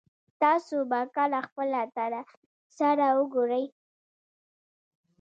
[0.41, 2.21] تاسو به کله خپل تره
[2.77, 3.65] سره وګورئ